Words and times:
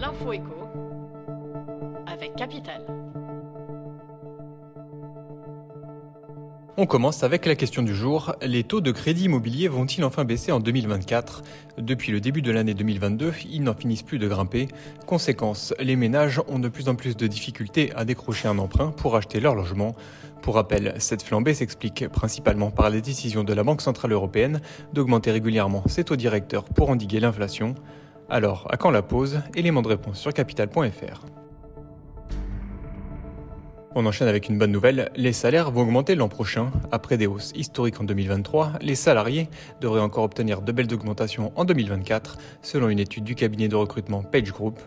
L'info 0.00 0.32
écho 0.32 0.68
avec 2.06 2.36
Capital. 2.36 2.86
On 6.76 6.86
commence 6.86 7.24
avec 7.24 7.44
la 7.46 7.56
question 7.56 7.82
du 7.82 7.92
jour. 7.92 8.36
Les 8.40 8.62
taux 8.62 8.80
de 8.80 8.92
crédit 8.92 9.24
immobilier 9.24 9.66
vont-ils 9.66 10.04
enfin 10.04 10.24
baisser 10.24 10.52
en 10.52 10.60
2024 10.60 11.42
Depuis 11.78 12.12
le 12.12 12.20
début 12.20 12.42
de 12.42 12.52
l'année 12.52 12.74
2022, 12.74 13.32
ils 13.50 13.64
n'en 13.64 13.74
finissent 13.74 14.04
plus 14.04 14.20
de 14.20 14.28
grimper. 14.28 14.68
Conséquence, 15.04 15.74
les 15.80 15.96
ménages 15.96 16.40
ont 16.46 16.60
de 16.60 16.68
plus 16.68 16.88
en 16.88 16.94
plus 16.94 17.16
de 17.16 17.26
difficultés 17.26 17.92
à 17.96 18.04
décrocher 18.04 18.46
un 18.46 18.58
emprunt 18.58 18.92
pour 18.92 19.16
acheter 19.16 19.40
leur 19.40 19.56
logement. 19.56 19.96
Pour 20.42 20.54
rappel, 20.54 20.94
cette 20.98 21.24
flambée 21.24 21.54
s'explique 21.54 22.06
principalement 22.06 22.70
par 22.70 22.88
les 22.90 23.00
décisions 23.00 23.42
de 23.42 23.52
la 23.52 23.64
Banque 23.64 23.82
Centrale 23.82 24.12
Européenne 24.12 24.60
d'augmenter 24.92 25.32
régulièrement 25.32 25.82
ses 25.88 26.04
taux 26.04 26.14
directeurs 26.14 26.62
pour 26.62 26.90
endiguer 26.90 27.18
l'inflation. 27.18 27.74
Alors, 28.30 28.66
à 28.68 28.76
quand 28.76 28.90
la 28.90 29.00
pause 29.00 29.40
Élément 29.54 29.80
de 29.80 29.88
réponse 29.88 30.18
sur 30.18 30.34
capital.fr. 30.34 31.24
On 33.94 34.04
enchaîne 34.04 34.28
avec 34.28 34.50
une 34.50 34.58
bonne 34.58 34.70
nouvelle, 34.70 35.10
les 35.16 35.32
salaires 35.32 35.70
vont 35.70 35.80
augmenter 35.80 36.14
l'an 36.14 36.28
prochain. 36.28 36.70
Après 36.92 37.16
des 37.16 37.26
hausses 37.26 37.52
historiques 37.56 37.98
en 38.02 38.04
2023, 38.04 38.72
les 38.82 38.96
salariés 38.96 39.48
devraient 39.80 40.02
encore 40.02 40.24
obtenir 40.24 40.60
de 40.60 40.72
belles 40.72 40.92
augmentations 40.92 41.52
en 41.56 41.64
2024, 41.64 42.36
selon 42.60 42.90
une 42.90 42.98
étude 42.98 43.24
du 43.24 43.34
cabinet 43.34 43.68
de 43.68 43.76
recrutement 43.76 44.22
Page 44.22 44.52
Group. 44.52 44.78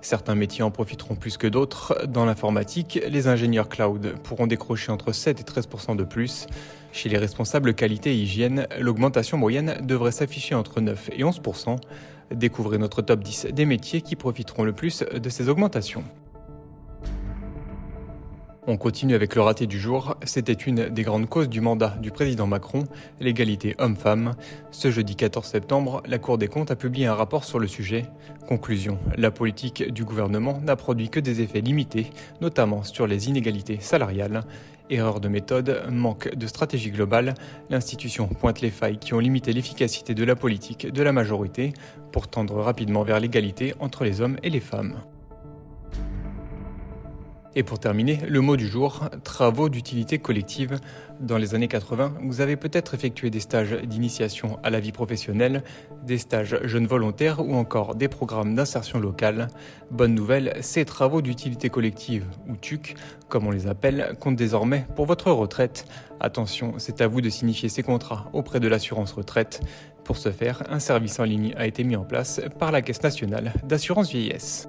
Certains 0.00 0.36
métiers 0.36 0.62
en 0.62 0.70
profiteront 0.70 1.16
plus 1.16 1.36
que 1.36 1.48
d'autres. 1.48 2.06
Dans 2.06 2.26
l'informatique, 2.26 3.00
les 3.08 3.26
ingénieurs 3.26 3.68
cloud 3.68 4.14
pourront 4.22 4.46
décrocher 4.46 4.92
entre 4.92 5.10
7 5.10 5.40
et 5.40 5.42
13% 5.42 5.96
de 5.96 6.04
plus. 6.04 6.46
Chez 6.92 7.08
les 7.08 7.18
responsables 7.18 7.74
qualité 7.74 8.12
et 8.12 8.16
hygiène, 8.16 8.68
l'augmentation 8.78 9.36
moyenne 9.36 9.78
devrait 9.82 10.12
s'afficher 10.12 10.54
entre 10.54 10.80
9 10.80 11.10
et 11.16 11.24
11 11.24 11.40
Découvrez 12.30 12.78
notre 12.78 13.02
top 13.02 13.22
10 13.22 13.48
des 13.52 13.66
métiers 13.66 14.00
qui 14.00 14.16
profiteront 14.16 14.64
le 14.64 14.72
plus 14.72 15.02
de 15.02 15.28
ces 15.28 15.48
augmentations. 15.48 16.04
On 18.66 18.78
continue 18.78 19.14
avec 19.14 19.34
le 19.34 19.42
raté 19.42 19.66
du 19.66 19.78
jour. 19.78 20.16
C'était 20.24 20.54
une 20.54 20.88
des 20.88 21.02
grandes 21.02 21.28
causes 21.28 21.50
du 21.50 21.60
mandat 21.60 21.98
du 22.00 22.10
président 22.10 22.46
Macron, 22.46 22.84
l'égalité 23.20 23.74
homme-femme. 23.76 24.36
Ce 24.70 24.90
jeudi 24.90 25.16
14 25.16 25.46
septembre, 25.46 26.02
la 26.06 26.18
Cour 26.18 26.38
des 26.38 26.48
comptes 26.48 26.70
a 26.70 26.76
publié 26.76 27.04
un 27.04 27.14
rapport 27.14 27.44
sur 27.44 27.58
le 27.58 27.66
sujet. 27.66 28.06
Conclusion, 28.48 28.98
la 29.18 29.30
politique 29.30 29.92
du 29.92 30.04
gouvernement 30.04 30.62
n'a 30.64 30.76
produit 30.76 31.10
que 31.10 31.20
des 31.20 31.42
effets 31.42 31.60
limités, 31.60 32.08
notamment 32.40 32.84
sur 32.84 33.06
les 33.06 33.28
inégalités 33.28 33.80
salariales. 33.80 34.44
Erreur 34.88 35.20
de 35.20 35.28
méthode, 35.28 35.82
manque 35.90 36.34
de 36.34 36.46
stratégie 36.46 36.90
globale, 36.90 37.34
l'institution 37.68 38.28
pointe 38.28 38.62
les 38.62 38.70
failles 38.70 38.98
qui 38.98 39.12
ont 39.12 39.18
limité 39.18 39.52
l'efficacité 39.52 40.14
de 40.14 40.24
la 40.24 40.36
politique 40.36 40.90
de 40.90 41.02
la 41.02 41.12
majorité 41.12 41.74
pour 42.12 42.28
tendre 42.28 42.56
rapidement 42.56 43.02
vers 43.02 43.20
l'égalité 43.20 43.74
entre 43.78 44.04
les 44.04 44.22
hommes 44.22 44.38
et 44.42 44.48
les 44.48 44.60
femmes. 44.60 44.94
Et 47.56 47.62
pour 47.62 47.78
terminer, 47.78 48.18
le 48.28 48.40
mot 48.40 48.56
du 48.56 48.66
jour, 48.66 49.08
travaux 49.22 49.68
d'utilité 49.68 50.18
collective. 50.18 50.80
Dans 51.20 51.38
les 51.38 51.54
années 51.54 51.68
80, 51.68 52.14
vous 52.24 52.40
avez 52.40 52.56
peut-être 52.56 52.94
effectué 52.94 53.30
des 53.30 53.38
stages 53.38 53.74
d'initiation 53.84 54.58
à 54.64 54.70
la 54.70 54.80
vie 54.80 54.90
professionnelle, 54.90 55.62
des 56.02 56.18
stages 56.18 56.58
jeunes 56.64 56.88
volontaires 56.88 57.38
ou 57.46 57.54
encore 57.54 57.94
des 57.94 58.08
programmes 58.08 58.56
d'insertion 58.56 58.98
locale. 58.98 59.46
Bonne 59.92 60.14
nouvelle, 60.14 60.56
ces 60.62 60.84
travaux 60.84 61.22
d'utilité 61.22 61.70
collective, 61.70 62.24
ou 62.48 62.56
TUC, 62.56 62.96
comme 63.28 63.46
on 63.46 63.52
les 63.52 63.68
appelle, 63.68 64.16
comptent 64.18 64.34
désormais 64.34 64.86
pour 64.96 65.06
votre 65.06 65.30
retraite. 65.30 65.86
Attention, 66.18 66.74
c'est 66.78 67.00
à 67.02 67.06
vous 67.06 67.20
de 67.20 67.28
signifier 67.28 67.68
ces 67.68 67.84
contrats 67.84 68.30
auprès 68.32 68.58
de 68.58 68.66
l'assurance 68.66 69.12
retraite. 69.12 69.60
Pour 70.02 70.16
ce 70.16 70.32
faire, 70.32 70.64
un 70.70 70.80
service 70.80 71.20
en 71.20 71.24
ligne 71.24 71.54
a 71.56 71.66
été 71.68 71.84
mis 71.84 71.94
en 71.94 72.04
place 72.04 72.40
par 72.58 72.72
la 72.72 72.82
Caisse 72.82 73.02
nationale 73.02 73.52
d'assurance 73.64 74.10
vieillesse. 74.10 74.68